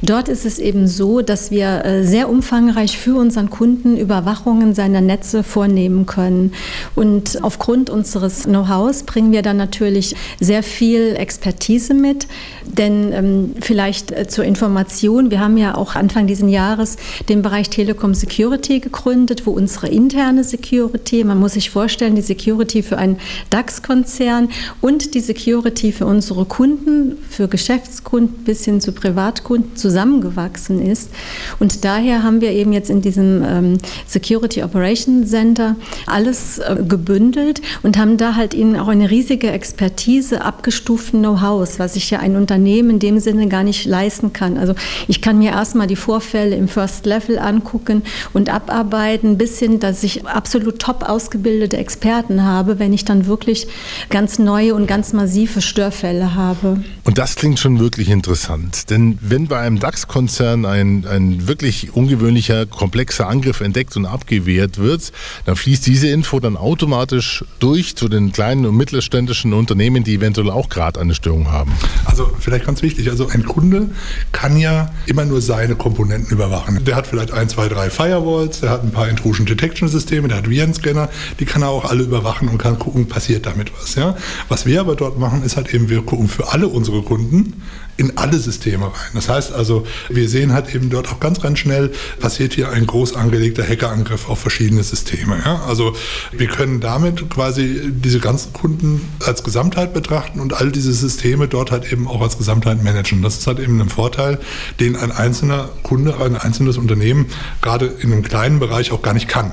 Dort 0.00 0.30
ist 0.30 0.46
es 0.46 0.58
eben 0.58 0.88
so, 0.88 1.20
dass 1.20 1.50
wir 1.50 1.84
äh, 1.84 2.04
sehr 2.04 2.30
umfangreich 2.30 2.96
für 2.96 3.16
unseren 3.16 3.50
Kunden 3.50 3.98
Überwachungen 3.98 4.74
seiner 4.74 5.02
Netze 5.02 5.42
vornehmen 5.42 6.06
können. 6.06 6.54
Und 6.94 7.44
aufgrund 7.44 7.90
unseres 7.90 8.44
Know-hows 8.44 9.02
bringen 9.02 9.32
wir 9.32 9.42
dann 9.42 9.58
natürlich 9.58 10.16
sehr 10.40 10.62
viel 10.62 10.85
viel 10.86 11.16
Expertise 11.16 11.94
mit, 11.94 12.28
denn 12.64 13.12
ähm, 13.12 13.54
vielleicht 13.60 14.12
äh, 14.12 14.28
zur 14.28 14.44
Information, 14.44 15.32
wir 15.32 15.40
haben 15.40 15.56
ja 15.56 15.74
auch 15.74 15.96
Anfang 15.96 16.28
dieses 16.28 16.48
Jahres 16.48 16.96
den 17.28 17.42
Bereich 17.42 17.70
Telekom 17.70 18.14
Security 18.14 18.78
gegründet, 18.78 19.46
wo 19.46 19.50
unsere 19.50 19.88
interne 19.88 20.44
Security, 20.44 21.24
man 21.24 21.40
muss 21.40 21.54
sich 21.54 21.70
vorstellen, 21.70 22.14
die 22.14 22.22
Security 22.22 22.84
für 22.84 22.98
einen 22.98 23.18
DAX-Konzern 23.50 24.48
und 24.80 25.14
die 25.14 25.20
Security 25.20 25.90
für 25.90 26.06
unsere 26.06 26.44
Kunden, 26.44 27.16
für 27.28 27.48
Geschäftskunden 27.48 28.44
bis 28.44 28.64
hin 28.64 28.80
zu 28.80 28.92
Privatkunden 28.92 29.74
zusammengewachsen 29.74 30.80
ist. 30.80 31.10
Und 31.58 31.84
daher 31.84 32.22
haben 32.22 32.40
wir 32.40 32.52
eben 32.52 32.72
jetzt 32.72 32.90
in 32.90 33.02
diesem 33.02 33.42
ähm, 33.44 33.78
Security 34.06 34.62
Operation 34.62 35.26
Center 35.26 35.74
alles 36.06 36.58
äh, 36.58 36.76
gebündelt 36.86 37.60
und 37.82 37.98
haben 37.98 38.18
da 38.18 38.36
halt 38.36 38.54
ihnen 38.54 38.76
auch 38.76 38.86
eine 38.86 39.10
riesige 39.10 39.50
Expertise 39.50 40.42
abgeschlossen 40.42 40.75
abgestuften 40.76 41.20
Know-hows, 41.20 41.78
was 41.78 41.94
sich 41.94 42.10
ja 42.10 42.18
ein 42.18 42.36
Unternehmen 42.36 42.90
in 42.90 42.98
dem 42.98 43.18
Sinne 43.18 43.48
gar 43.48 43.64
nicht 43.64 43.86
leisten 43.86 44.34
kann. 44.34 44.58
Also 44.58 44.74
ich 45.08 45.22
kann 45.22 45.38
mir 45.38 45.52
erstmal 45.52 45.86
die 45.86 45.96
Vorfälle 45.96 46.54
im 46.54 46.68
First 46.68 47.06
Level 47.06 47.38
angucken 47.38 48.02
und 48.34 48.50
abarbeiten, 48.50 49.38
bis 49.38 49.58
hin, 49.58 49.80
dass 49.80 50.02
ich 50.02 50.26
absolut 50.26 50.78
top 50.78 51.02
ausgebildete 51.08 51.78
Experten 51.78 52.42
habe, 52.42 52.78
wenn 52.78 52.92
ich 52.92 53.06
dann 53.06 53.26
wirklich 53.26 53.68
ganz 54.10 54.38
neue 54.38 54.74
und 54.74 54.86
ganz 54.86 55.14
massive 55.14 55.62
Störfälle 55.62 56.34
habe. 56.34 56.84
Und 57.04 57.16
das 57.16 57.36
klingt 57.36 57.58
schon 57.58 57.78
wirklich 57.80 58.10
interessant. 58.10 58.90
Denn 58.90 59.18
wenn 59.22 59.46
bei 59.46 59.58
einem 59.58 59.78
DAX-Konzern 59.78 60.66
ein, 60.66 61.06
ein 61.06 61.48
wirklich 61.48 61.94
ungewöhnlicher, 61.94 62.66
komplexer 62.66 63.28
Angriff 63.28 63.62
entdeckt 63.62 63.96
und 63.96 64.04
abgewehrt 64.04 64.78
wird, 64.78 65.12
dann 65.46 65.56
fließt 65.56 65.86
diese 65.86 66.08
Info 66.08 66.38
dann 66.38 66.56
automatisch 66.56 67.44
durch 67.60 67.96
zu 67.96 68.08
den 68.08 68.32
kleinen 68.32 68.66
und 68.66 68.76
mittelständischen 68.76 69.54
Unternehmen, 69.54 70.04
die 70.04 70.14
eventuell 70.14 70.50
auch 70.56 70.68
gerade 70.68 70.98
eine 71.00 71.14
Störung 71.14 71.50
haben? 71.52 71.72
Also 72.04 72.30
vielleicht 72.38 72.66
ganz 72.66 72.82
wichtig, 72.82 73.10
also 73.10 73.28
ein 73.28 73.44
Kunde 73.44 73.90
kann 74.32 74.56
ja 74.56 74.90
immer 75.06 75.24
nur 75.24 75.40
seine 75.40 75.76
Komponenten 75.76 76.32
überwachen. 76.32 76.84
Der 76.84 76.96
hat 76.96 77.06
vielleicht 77.06 77.32
ein, 77.32 77.48
zwei, 77.48 77.68
drei 77.68 77.90
Firewalls, 77.90 78.60
der 78.60 78.70
hat 78.70 78.82
ein 78.82 78.90
paar 78.90 79.08
Intrusion 79.08 79.46
Detection 79.46 79.88
Systeme, 79.88 80.28
der 80.28 80.38
hat 80.38 80.50
Virenscanner, 80.50 81.08
die 81.38 81.44
kann 81.44 81.62
er 81.62 81.68
auch 81.68 81.84
alle 81.84 82.02
überwachen 82.02 82.48
und 82.48 82.58
kann 82.58 82.78
gucken, 82.78 83.06
passiert 83.06 83.46
damit 83.46 83.70
was. 83.80 83.94
Ja? 83.94 84.16
Was 84.48 84.66
wir 84.66 84.80
aber 84.80 84.96
dort 84.96 85.18
machen, 85.18 85.42
ist 85.42 85.56
halt 85.56 85.72
eben, 85.72 85.88
wir 85.88 86.02
gucken 86.02 86.28
für 86.28 86.52
alle 86.52 86.68
unsere 86.68 87.02
Kunden, 87.02 87.62
in 87.96 88.16
alle 88.18 88.38
Systeme 88.38 88.86
rein. 88.86 89.10
Das 89.14 89.28
heißt 89.28 89.52
also, 89.52 89.86
wir 90.08 90.28
sehen 90.28 90.52
halt 90.52 90.74
eben 90.74 90.90
dort 90.90 91.08
auch 91.08 91.20
ganz, 91.20 91.40
ganz 91.40 91.58
schnell, 91.58 91.92
passiert 92.20 92.52
hier 92.52 92.70
ein 92.70 92.86
groß 92.86 93.14
angelegter 93.14 93.66
Hackerangriff 93.66 94.28
auf 94.28 94.38
verschiedene 94.38 94.82
Systeme. 94.82 95.38
Ja? 95.44 95.62
Also 95.66 95.94
wir 96.32 96.48
können 96.48 96.80
damit 96.80 97.28
quasi 97.30 97.80
diese 97.90 98.20
ganzen 98.20 98.52
Kunden 98.52 99.00
als 99.24 99.42
Gesamtheit 99.42 99.94
betrachten 99.94 100.40
und 100.40 100.54
all 100.54 100.70
diese 100.70 100.92
Systeme 100.92 101.48
dort 101.48 101.70
halt 101.70 101.90
eben 101.92 102.06
auch 102.06 102.20
als 102.20 102.38
Gesamtheit 102.38 102.82
managen. 102.82 103.22
Das 103.22 103.38
ist 103.38 103.46
halt 103.46 103.58
eben 103.58 103.80
ein 103.80 103.88
Vorteil, 103.88 104.38
den 104.80 104.96
ein 104.96 105.12
einzelner 105.12 105.70
Kunde, 105.82 106.18
ein 106.20 106.36
einzelnes 106.36 106.76
Unternehmen 106.76 107.26
gerade 107.62 107.86
in 107.86 108.12
einem 108.12 108.22
kleinen 108.22 108.58
Bereich 108.58 108.92
auch 108.92 109.02
gar 109.02 109.14
nicht 109.14 109.28
kann. 109.28 109.52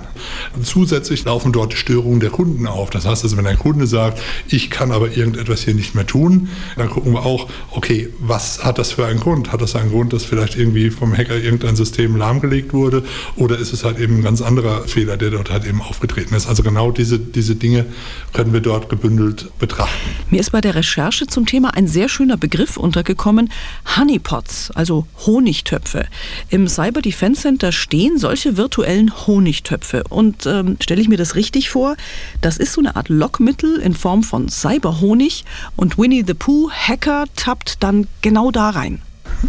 Zusätzlich 0.61 1.23
laufen 1.25 1.51
dort 1.51 1.73
die 1.73 1.77
Störungen 1.77 2.19
der 2.19 2.29
Kunden 2.29 2.67
auf. 2.67 2.89
Das 2.89 3.05
heißt 3.05 3.23
also, 3.23 3.37
wenn 3.37 3.47
ein 3.47 3.59
Kunde 3.59 3.87
sagt, 3.87 4.21
ich 4.47 4.69
kann 4.69 4.91
aber 4.91 5.15
irgendetwas 5.15 5.61
hier 5.61 5.73
nicht 5.73 5.95
mehr 5.95 6.05
tun, 6.05 6.49
dann 6.75 6.89
gucken 6.89 7.13
wir 7.13 7.25
auch, 7.25 7.49
okay, 7.71 8.09
was 8.19 8.32
hat 8.33 8.77
das 8.77 8.93
für 8.93 9.05
einen 9.05 9.19
Grund? 9.19 9.51
Hat 9.51 9.61
das 9.61 9.75
einen 9.75 9.91
Grund, 9.91 10.13
dass 10.13 10.23
vielleicht 10.25 10.57
irgendwie 10.57 10.89
vom 10.89 11.15
Hacker 11.15 11.35
irgendein 11.35 11.75
System 11.75 12.15
lahmgelegt 12.15 12.73
wurde 12.73 13.03
oder 13.35 13.57
ist 13.57 13.73
es 13.73 13.83
halt 13.83 13.99
eben 13.99 14.17
ein 14.17 14.23
ganz 14.23 14.41
anderer 14.41 14.87
Fehler, 14.87 15.17
der 15.17 15.29
dort 15.29 15.51
halt 15.51 15.65
eben 15.65 15.81
aufgetreten 15.81 16.33
ist? 16.33 16.47
Also 16.47 16.63
genau 16.63 16.91
diese, 16.91 17.19
diese 17.19 17.55
Dinge 17.55 17.85
können 18.33 18.53
wir 18.53 18.61
dort 18.61 18.89
gebündelt 18.89 19.57
betrachten. 19.59 19.93
Mir 20.29 20.39
ist 20.39 20.51
bei 20.51 20.61
der 20.61 20.75
Recherche 20.75 21.27
zum 21.27 21.45
Thema 21.45 21.75
ein 21.75 21.87
sehr 21.87 22.09
schöner 22.09 22.37
Begriff 22.37 22.77
untergekommen, 22.77 23.51
Honeypots, 23.97 24.71
also 24.71 25.05
Honigtöpfe. 25.25 26.05
Im 26.49 26.67
Cyber 26.67 27.01
Defense 27.01 27.41
Center 27.41 27.71
stehen 27.71 28.17
solche 28.17 28.57
virtuellen 28.57 29.11
Honigtöpfe 29.27 30.03
und 30.09 30.45
ähm, 30.45 30.77
stelle 30.81 31.01
ich 31.01 31.09
mir 31.09 31.17
das 31.17 31.35
richtig 31.35 31.69
vor, 31.69 31.95
das 32.41 32.57
ist 32.57 32.73
so 32.73 32.81
eine 32.81 32.95
Art 32.95 33.09
Lockmittel 33.09 33.77
in 33.77 33.93
Form 33.93 34.23
von 34.23 34.49
Cyberhonig 34.49 35.45
und 35.75 35.97
Winnie 35.97 36.23
the 36.25 36.33
Pooh 36.33 36.71
Hacker 36.71 37.25
tappt 37.35 37.83
dann 37.83 38.07
genau 38.23 38.49
da 38.49 38.71
rein. 38.71 38.99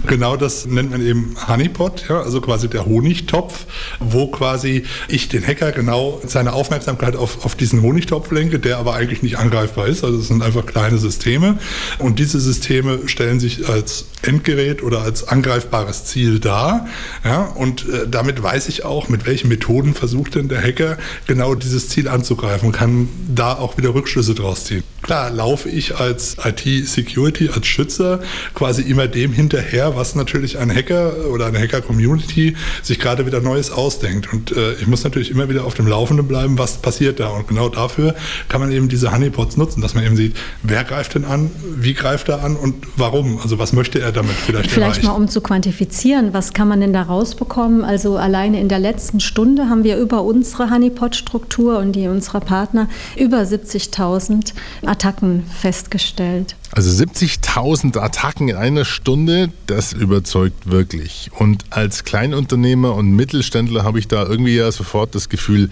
Genau 0.07 0.37
das 0.37 0.67
nennt 0.67 0.91
man 0.91 1.07
eben 1.07 1.37
Honeypot, 1.47 2.09
ja, 2.09 2.21
also 2.21 2.41
quasi 2.41 2.69
der 2.69 2.85
Honigtopf, 2.85 3.67
wo 4.01 4.27
quasi 4.27 4.85
ich 5.09 5.29
den 5.29 5.47
Hacker 5.47 5.73
genau 5.73 6.21
seine 6.27 6.53
Aufmerksamkeit 6.53 7.15
auf, 7.15 7.45
auf 7.45 7.55
diesen 7.55 7.81
Honigtopf 7.81 8.31
lenke, 8.33 8.59
der 8.59 8.79
aber 8.79 8.95
eigentlich 8.95 9.23
nicht 9.23 9.39
angreifbar 9.39 9.87
ist. 9.87 10.03
Also 10.05 10.19
es 10.19 10.29
sind 10.29 10.43
einfach 10.43 10.67
kleine 10.67 10.99
Systeme 10.99 11.59
und 11.99 12.19
diese 12.19 12.41
Systeme 12.41 13.07
stellen 13.07 13.39
sich 13.39 13.69
als 13.69 14.07
Endgerät 14.23 14.83
oder 14.83 15.03
als 15.03 15.29
angreifbares 15.29 16.05
Ziel 16.07 16.41
dar. 16.41 16.87
Ja, 17.25 17.43
und 17.43 17.89
äh, 17.89 18.09
damit 18.09 18.43
weiß 18.43 18.69
ich 18.69 18.85
auch, 18.85 19.09
mit 19.09 19.27
welchen 19.27 19.49
Methoden 19.49 19.95
versucht 19.95 20.35
denn 20.35 20.49
der 20.49 20.61
Hacker 20.61 20.99
genau 21.27 21.55
dieses 21.55 21.89
Ziel 21.89 22.09
anzugreifen 22.09 22.67
und 22.67 22.73
kann 22.73 23.09
da 23.33 23.55
auch 23.55 23.79
wieder 23.79 23.95
Rückschlüsse 23.95 24.35
draus 24.35 24.65
ziehen. 24.65 24.83
Klar, 25.05 25.31
laufe 25.31 25.69
ich 25.69 25.97
als 25.97 26.39
IT-Security, 26.43 27.51
als 27.55 27.67
Schützer 27.67 28.21
quasi 28.55 28.81
immer 28.81 29.07
dem 29.07 29.35
hinterher, 29.35 29.97
was 29.97 30.15
natürlich 30.15 30.57
ein 30.57 30.75
Hacker 30.75 31.29
oder 31.31 31.45
eine 31.45 31.59
Hacker-Community 31.59 32.57
sich 32.83 32.99
gerade 32.99 33.27
wieder 33.27 33.43
Neues 33.43 33.71
ausdenkt. 33.71 34.33
Und 34.33 34.53
äh, 34.57 34.73
ich 34.81 34.87
muss 34.87 35.05
natürlich 35.05 35.31
immer 35.31 35.51
wieder 35.51 35.67
auf 35.67 35.75
dem 35.75 35.87
Laufenden 35.87 36.27
bleiben, 36.27 36.57
was 36.59 36.79
passiert 36.79 37.21
da. 37.21 37.29
Und 37.29 37.49
genau 37.49 37.69
dafür 37.69 38.15
kann 38.49 38.63
man 38.63 38.73
eben 38.73 38.89
diese 38.89 39.13
Honeypots 39.13 39.59
nutzen, 39.59 39.83
dass 39.83 39.95
man 39.95 40.07
eben 40.07 40.17
sieht, 40.17 40.37
wer 40.63 40.85
greift 40.85 41.17
denn 41.17 41.27
an, 41.27 41.51
wie 41.77 41.93
greift 41.93 42.31
er 42.31 42.43
an 42.43 42.57
und 42.57 42.75
warum. 42.97 43.39
Also 43.43 43.59
was 43.59 43.75
möchte 43.75 44.01
er 44.01 44.11
damit 44.11 44.35
vielleicht 44.37 44.71
Vielleicht 44.71 45.03
erreichen? 45.03 45.07
mal 45.07 45.17
um 45.23 45.29
zu 45.29 45.43
quantifizieren, 45.43 46.33
was 46.33 46.55
kann 46.55 46.67
man 46.67 46.81
denn 46.81 46.95
da 46.95 47.03
rausbekommen? 47.03 47.85
Also 47.85 48.17
alleine 48.17 48.59
in 48.59 48.71
der 48.71 48.79
letzten 48.79 49.21
Stunde 49.21 49.69
haben 49.69 49.85
wir 49.85 49.99
über 49.99 50.23
unsere 50.23 50.71
Honeypot-Struktur 50.71 51.77
und 51.77 51.93
die 51.93 52.09
unserer 52.09 52.41
Partner 52.41 52.89
über 53.19 53.43
70.000 53.43 54.55
Attacken 54.95 55.45
festgestellt. 55.61 56.55
Also 56.71 56.91
70.000 57.05 57.99
Attacken 57.99 58.49
in 58.49 58.55
einer 58.55 58.85
Stunde, 58.85 59.51
das 59.67 59.93
überzeugt 59.93 60.71
wirklich. 60.71 61.31
Und 61.37 61.65
als 61.71 62.05
Kleinunternehmer 62.05 62.95
und 62.95 63.11
Mittelständler 63.11 63.83
habe 63.83 63.99
ich 63.99 64.07
da 64.07 64.25
irgendwie 64.25 64.55
ja 64.55 64.71
sofort 64.71 65.17
das 65.17 65.29
Gefühl, 65.29 65.71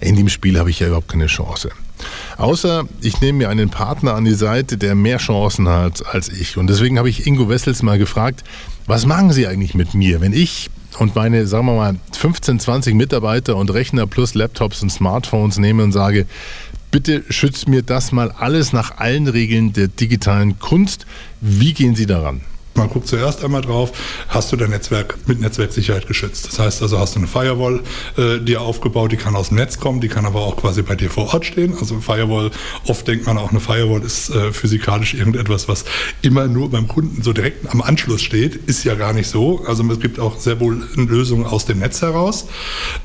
in 0.00 0.16
dem 0.16 0.28
Spiel 0.28 0.58
habe 0.58 0.70
ich 0.70 0.80
ja 0.80 0.88
überhaupt 0.88 1.08
keine 1.08 1.26
Chance. 1.26 1.70
Außer 2.38 2.84
ich 3.00 3.20
nehme 3.20 3.38
mir 3.38 3.50
einen 3.50 3.70
Partner 3.70 4.14
an 4.14 4.24
die 4.24 4.34
Seite, 4.34 4.76
der 4.76 4.96
mehr 4.96 5.18
Chancen 5.18 5.68
hat 5.68 6.04
als 6.12 6.28
ich. 6.28 6.56
Und 6.56 6.66
deswegen 6.66 6.98
habe 6.98 7.08
ich 7.08 7.24
Ingo 7.24 7.48
Wessels 7.48 7.84
mal 7.84 7.98
gefragt, 7.98 8.42
was 8.86 9.06
machen 9.06 9.32
Sie 9.32 9.46
eigentlich 9.46 9.74
mit 9.74 9.94
mir, 9.94 10.20
wenn 10.20 10.32
ich 10.32 10.70
und 10.98 11.14
meine, 11.14 11.46
sagen 11.46 11.66
wir 11.66 11.76
mal, 11.76 11.96
15, 12.12 12.58
20 12.58 12.94
Mitarbeiter 12.94 13.56
und 13.56 13.70
Rechner 13.70 14.06
plus 14.06 14.34
Laptops 14.34 14.82
und 14.82 14.90
Smartphones 14.90 15.58
nehme 15.58 15.82
und 15.82 15.92
sage, 15.92 16.26
bitte 16.96 17.24
schützt 17.28 17.68
mir 17.68 17.82
das 17.82 18.10
mal 18.10 18.30
alles 18.30 18.72
nach 18.72 18.96
allen 18.96 19.28
Regeln 19.28 19.74
der 19.74 19.88
digitalen 19.88 20.58
Kunst. 20.58 21.04
Wie 21.42 21.74
gehen 21.74 21.94
Sie 21.94 22.06
daran? 22.06 22.40
Man 22.76 22.90
guckt 22.90 23.08
zuerst 23.08 23.42
einmal 23.42 23.62
drauf, 23.62 23.92
hast 24.28 24.52
du 24.52 24.56
dein 24.56 24.70
Netzwerk 24.70 25.16
mit 25.26 25.40
Netzwerksicherheit 25.40 26.06
geschützt. 26.06 26.46
Das 26.48 26.58
heißt 26.58 26.82
also, 26.82 26.98
hast 26.98 27.14
du 27.14 27.20
eine 27.20 27.28
Firewall 27.28 27.80
äh, 28.18 28.38
dir 28.38 28.60
aufgebaut, 28.60 29.12
die 29.12 29.16
kann 29.16 29.34
aus 29.34 29.48
dem 29.48 29.56
Netz 29.56 29.80
kommen, 29.80 30.02
die 30.02 30.08
kann 30.08 30.26
aber 30.26 30.40
auch 30.40 30.56
quasi 30.56 30.82
bei 30.82 30.94
dir 30.94 31.08
vor 31.08 31.32
Ort 31.32 31.46
stehen. 31.46 31.74
Also 31.78 32.00
Firewall, 32.00 32.50
oft 32.86 33.08
denkt 33.08 33.26
man 33.26 33.38
auch, 33.38 33.50
eine 33.50 33.60
Firewall 33.60 34.02
ist 34.02 34.28
äh, 34.28 34.52
physikalisch 34.52 35.14
irgendetwas, 35.14 35.68
was 35.68 35.86
immer 36.20 36.48
nur 36.48 36.70
beim 36.70 36.86
Kunden 36.86 37.22
so 37.22 37.32
direkt 37.32 37.70
am 37.72 37.80
Anschluss 37.80 38.20
steht. 38.20 38.56
Ist 38.66 38.84
ja 38.84 38.94
gar 38.94 39.14
nicht 39.14 39.28
so. 39.28 39.64
Also 39.66 39.82
es 39.90 40.00
gibt 40.00 40.20
auch 40.20 40.38
sehr 40.38 40.60
wohl 40.60 40.86
Lösungen 40.96 41.46
aus 41.46 41.64
dem 41.64 41.78
Netz 41.78 42.02
heraus. 42.02 42.46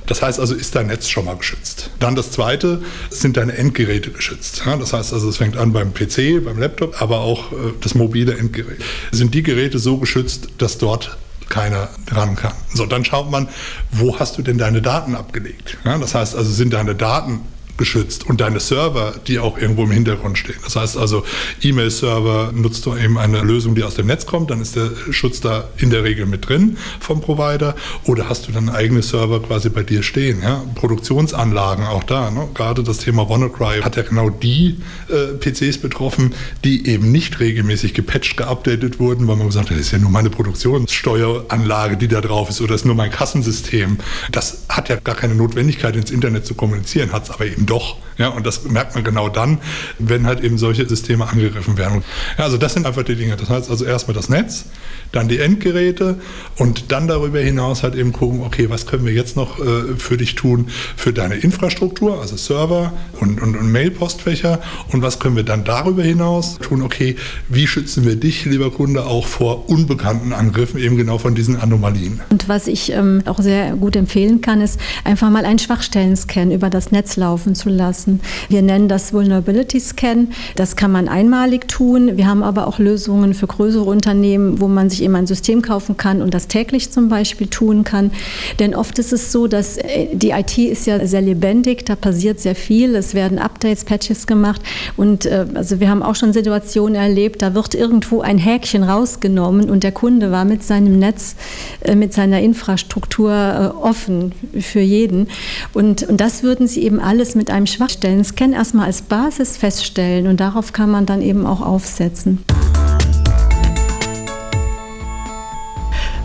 Das 0.06 0.22
heißt 0.22 0.40
also, 0.40 0.54
ist 0.54 0.76
dein 0.76 0.88
Netz 0.88 1.08
schon 1.08 1.26
mal 1.26 1.38
geschützt. 1.38 1.92
Dann 2.00 2.16
das 2.16 2.32
zweite, 2.32 2.82
sind 3.10 3.38
deine 3.38 3.54
Endgeräte 3.54 4.12
geschützt. 4.12 4.64
Ja, 4.66 4.76
das 4.76 4.92
heißt 4.92 5.14
also, 5.14 5.30
es 5.30 5.38
fängt 5.38 5.56
an 5.56 5.72
beim 5.72 5.94
PC, 5.94 6.44
beim 6.44 6.60
Laptop, 6.60 7.02
aber 7.02 7.22
auch 7.22 7.54
äh, 7.54 7.56
das 7.80 7.96
mobile 7.96 8.38
Endgerät. 8.38 8.80
Sind 9.12 9.34
die 9.34 9.44
Geräte 9.44 9.61
so 9.70 9.98
geschützt, 9.98 10.50
dass 10.58 10.78
dort 10.78 11.18
keiner 11.50 11.90
ran 12.10 12.36
kann. 12.36 12.54
So, 12.74 12.86
dann 12.86 13.06
schaut 13.06 13.30
man, 13.30 13.50
wo 13.92 14.20
hast 14.20 14.38
du 14.38 14.42
denn 14.42 14.58
deine 14.58 14.82
Daten 14.82 15.16
abgelegt? 15.16 15.78
Ja, 15.84 15.98
das 15.98 16.16
heißt 16.16 16.36
also, 16.36 16.52
sind 16.52 16.74
deine 16.74 16.96
Daten 16.96 17.42
geschützt 17.82 18.28
und 18.30 18.42
deine 18.42 18.60
Server, 18.60 19.16
die 19.26 19.40
auch 19.40 19.58
irgendwo 19.58 19.86
im 19.86 19.92
Hintergrund 19.92 20.38
stehen. 20.38 20.58
Das 20.64 20.76
heißt 20.76 20.98
also, 20.98 21.24
E-Mail-Server 21.64 22.52
nutzt 22.54 22.86
du 22.86 22.96
eben 22.96 23.18
eine 23.18 23.42
Lösung, 23.42 23.74
die 23.74 23.84
aus 23.84 23.96
dem 23.96 24.06
Netz 24.06 24.28
kommt, 24.28 24.52
dann 24.52 24.62
ist 24.62 24.76
der 24.76 24.92
Schutz 25.10 25.42
da 25.42 25.68
in 25.78 25.90
der 25.90 26.04
Regel 26.04 26.28
mit 26.28 26.48
drin 26.48 26.78
vom 27.00 27.22
Provider 27.22 27.76
oder 28.06 28.30
hast 28.30 28.48
du 28.48 28.52
dann 28.52 28.70
eigene 28.70 29.02
Server 29.02 29.42
quasi 29.42 29.70
bei 29.70 29.82
dir 29.82 30.04
stehen. 30.04 30.44
Ja? 30.44 30.64
Produktionsanlagen 30.76 31.86
auch 31.86 32.04
da. 32.04 32.30
Ne? 32.30 32.50
Gerade 32.54 32.84
das 32.84 33.00
Thema 33.00 33.28
WannaCry 33.28 33.82
hat 33.82 33.96
ja 33.96 34.04
genau 34.04 34.30
die 34.30 34.78
äh, 35.10 35.34
PCs 35.40 35.80
betroffen, 35.80 36.36
die 36.64 36.88
eben 36.88 37.12
nicht 37.12 37.40
regelmäßig 37.40 37.96
gepatcht, 37.96 38.38
geupdatet 38.38 39.00
wurden, 39.00 39.28
weil 39.28 39.38
man 39.38 39.48
gesagt 39.48 39.72
hat, 39.72 39.78
das 39.78 39.88
ist 39.88 39.92
ja 39.92 39.98
nur 39.98 40.12
meine 40.12 40.30
Produktionssteueranlage, 40.30 41.98
die 41.98 42.08
da 42.08 42.22
drauf 42.22 42.50
ist 42.50 42.62
oder 42.62 42.74
das 42.74 42.82
ist 42.82 42.86
nur 42.86 42.96
mein 42.96 43.10
Kassensystem. 43.10 43.98
Das 44.32 44.66
hat 44.70 44.90
ja 44.90 44.98
gar 44.98 45.16
keine 45.16 45.34
Notwendigkeit, 45.34 45.96
ins 45.96 46.12
Internet 46.12 46.46
zu 46.46 46.54
kommunizieren, 46.54 47.12
hat 47.12 47.24
es 47.24 47.32
aber 47.32 47.48
eben 47.48 47.66
doch. 47.72 47.96
Ja, 48.18 48.28
und 48.28 48.46
das 48.46 48.66
merkt 48.66 48.94
man 48.94 49.04
genau 49.04 49.30
dann, 49.30 49.58
wenn 49.98 50.28
halt 50.28 50.44
eben 50.44 50.60
solche 50.60 50.88
Systeme 50.88 51.28
angegriffen 51.28 51.78
werden. 51.78 52.04
Ja, 52.38 52.44
also 52.44 52.58
das 52.58 52.74
sind 52.74 52.86
einfach 52.86 53.04
die 53.04 53.16
Dinge. 53.16 53.36
Das 53.36 53.50
heißt 53.50 53.72
also 53.72 53.86
erstmal 53.86 54.14
das 54.14 54.30
Netz, 54.30 54.66
dann 55.12 55.28
die 55.28 55.40
Endgeräte 55.40 56.20
und 56.58 56.92
dann 56.92 57.08
darüber 57.08 57.40
hinaus 57.40 57.82
halt 57.84 57.96
eben 57.96 58.14
gucken, 58.14 58.42
okay, 58.42 58.70
was 58.70 58.86
können 58.86 59.06
wir 59.06 59.14
jetzt 59.14 59.36
noch 59.36 59.60
äh, 59.60 59.96
für 59.98 60.18
dich 60.18 60.36
tun, 60.36 60.68
für 60.96 61.14
deine 61.14 61.36
Infrastruktur, 61.36 62.22
also 62.22 62.36
Server 62.38 62.94
und, 63.20 63.42
und, 63.42 63.58
und 63.58 63.72
Mail-Postfächer 63.72 64.60
und 64.92 65.02
was 65.02 65.20
können 65.20 65.36
wir 65.36 65.44
dann 65.44 65.64
darüber 65.64 66.04
hinaus 66.04 66.60
tun, 66.60 66.84
okay, 66.84 67.16
wie 67.50 67.66
schützen 67.66 68.06
wir 68.06 68.18
dich, 68.18 68.46
lieber 68.46 68.72
Kunde, 68.72 69.06
auch 69.06 69.26
vor 69.26 69.70
unbekannten 69.70 70.34
Angriffen, 70.34 70.80
eben 70.80 70.98
genau 70.98 71.18
von 71.18 71.34
diesen 71.34 71.60
Anomalien. 71.60 72.22
Und 72.30 72.48
was 72.48 72.68
ich 72.68 72.92
ähm, 72.92 73.24
auch 73.26 73.40
sehr 73.40 73.76
gut 73.76 73.96
empfehlen 73.96 74.42
kann, 74.42 74.62
ist 74.62 74.80
einfach 75.04 75.30
mal 75.30 75.46
einen 75.46 75.60
Schwachstellen-Scan 75.60 76.52
über 76.52 76.70
das 76.70 76.92
Netz 76.92 77.16
laufen 77.16 77.56
zu 77.56 77.61
lassen. 77.70 78.22
Wir 78.50 78.62
nennen 78.62 78.88
das 78.88 79.14
Vulnerability 79.14 79.80
Scan. 79.80 80.30
Das 80.56 80.76
kann 80.76 80.92
man 80.92 81.08
einmalig 81.08 81.68
tun. 81.68 82.18
Wir 82.18 82.28
haben 82.28 82.44
aber 82.44 82.68
auch 82.68 82.80
Lösungen 82.80 83.34
für 83.34 83.48
größere 83.48 83.84
Unternehmen, 83.84 84.60
wo 84.60 84.68
man 84.68 84.90
sich 84.90 85.04
eben 85.04 85.16
ein 85.16 85.28
System 85.28 85.62
kaufen 85.62 85.98
kann 85.98 86.22
und 86.22 86.34
das 86.34 86.48
täglich 86.48 86.92
zum 86.92 87.10
Beispiel 87.10 87.48
tun 87.48 87.84
kann. 87.84 88.12
Denn 88.60 88.76
oft 88.76 88.98
ist 89.00 89.14
es 89.14 89.32
so, 89.32 89.48
dass 89.48 89.78
äh, 89.78 90.08
die 90.14 90.32
IT 90.32 90.58
ist 90.58 90.88
ja 90.88 91.06
sehr 91.06 91.22
lebendig, 91.22 91.86
da 91.86 91.96
passiert 91.96 92.40
sehr 92.40 92.56
viel. 92.56 92.96
Es 92.96 93.14
werden 93.14 93.40
Updates, 93.40 93.84
Patches 93.86 94.28
gemacht 94.28 94.62
und 94.98 95.26
äh, 95.26 95.46
also 95.54 95.80
wir 95.80 95.90
haben 95.90 96.04
auch 96.04 96.16
schon 96.16 96.34
Situationen 96.34 96.96
erlebt, 96.96 97.42
da 97.42 97.54
wird 97.54 97.76
irgendwo 97.76 98.22
ein 98.22 98.38
Häkchen 98.38 98.84
rausgenommen 98.84 99.70
und 99.70 99.84
der 99.84 99.92
Kunde 99.92 100.32
war 100.32 100.46
mit 100.46 100.64
seinem 100.64 101.00
Netz, 101.00 101.36
äh, 101.82 101.96
mit 101.96 102.14
seiner 102.14 102.42
Infrastruktur 102.42 103.76
offen 103.82 104.34
für 104.60 104.80
jeden. 104.80 105.28
Und, 105.74 106.04
und 106.04 106.22
das 106.22 106.44
würden 106.44 106.68
Sie 106.68 106.84
eben 106.84 107.00
alles 107.00 107.36
mit 107.42 107.50
einem 107.50 107.66
Schwachstellen-Scan 107.66 108.54
erstmal 108.54 108.86
als 108.86 109.02
Basis 109.02 109.58
feststellen 109.58 110.28
und 110.28 110.40
darauf 110.40 110.74
kann 110.74 110.92
man 110.92 111.08
dann 111.08 111.24
eben 111.24 111.48
auch 111.48 111.62
aufsetzen. 111.62 112.44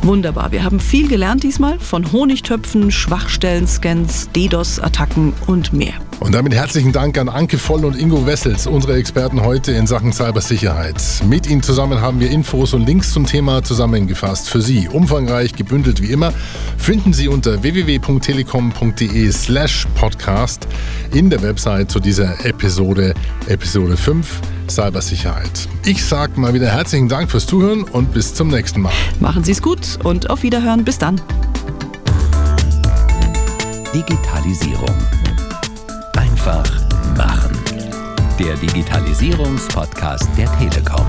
Wunderbar. 0.07 0.53
Wir 0.53 0.63
haben 0.63 0.79
viel 0.79 1.09
gelernt 1.09 1.43
diesmal 1.43 1.81
von 1.81 2.13
Honigtöpfen, 2.13 2.93
Schwachstellen-Scans, 2.93 4.31
DDoS-Attacken 4.37 5.33
und 5.49 5.73
mehr. 5.73 5.95
Und 6.21 6.33
damit 6.33 6.55
herzlichen 6.55 6.93
Dank 6.93 7.19
an 7.19 7.29
Anke 7.29 7.59
Voll 7.59 7.85
und 7.85 7.99
Ingo 7.99 8.25
Wessels, 8.25 8.69
unsere 8.69 8.95
Experten 8.95 9.43
heute 9.43 9.73
in 9.73 9.89
Sachen 9.89 10.13
Cybersicherheit. 10.13 11.03
Mit 11.29 11.49
Ihnen 11.49 11.63
zusammen 11.63 12.01
haben 12.01 12.21
wir 12.21 12.31
Infos 12.31 12.73
und 12.73 12.87
Links 12.87 13.13
zum 13.13 13.27
Thema 13.27 13.65
zusammengefasst. 13.65 14.49
Für 14.49 14.63
Sie 14.63 14.89
umfangreich, 14.89 15.55
gebündelt 15.55 16.01
wie 16.01 16.13
immer, 16.13 16.33
finden 16.79 17.13
Sie 17.13 17.27
unter 17.27 17.65
www.telekom.de 17.65 19.33
slash 19.33 19.87
podcast 19.97 20.69
in 21.13 21.31
der 21.31 21.43
Website 21.43 21.91
zu 21.91 21.99
dieser 21.99 22.47
Episode, 22.47 23.13
Episode 23.49 23.97
5 23.97 24.41
Cybersicherheit. 24.70 25.68
Ich 25.85 26.04
sage 26.04 26.38
mal 26.40 26.54
wieder 26.54 26.68
herzlichen 26.68 27.08
Dank 27.08 27.30
fürs 27.30 27.46
Zuhören 27.46 27.85
und 27.85 28.12
bis 28.12 28.35
zum 28.35 28.49
nächsten 28.49 28.80
Mal. 28.80 28.92
Machen 29.20 29.44
Sie 29.44 29.52
es 29.52 29.62
gut 29.62 29.99
und 30.04 30.30
auf 30.30 30.42
Wiederhören. 30.42 30.85
Bis 30.85 30.99
dann. 30.99 31.20
Digitalisierung. 33.94 34.94
Einfach 36.16 36.70
machen. 37.16 37.56
Der 38.38 38.54
Digitalisierungspodcast 38.56 40.28
der 40.37 40.50
Telekom. 40.58 41.06